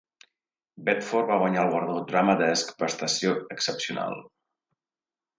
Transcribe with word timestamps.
Bedford 0.85 1.27
va 1.31 1.35
guanyar 1.41 1.59
el 1.65 1.69
guardó 1.73 1.97
Drama 2.11 2.35
Desk, 2.39 2.71
prestació 2.79 3.35
excepcional. 3.57 4.17